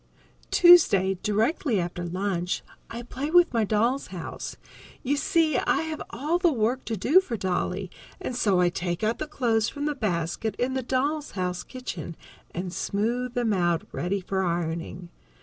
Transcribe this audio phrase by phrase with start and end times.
[0.49, 4.57] _Tuesday, directly after lunch, I play with my doll's house.
[5.03, 9.03] You see, I have all the work to do for Dolly, and so I take
[9.03, 12.15] out the clothes from the basket in the doll's house kitchen,
[12.49, 15.09] and smooth them out, ready for ironing.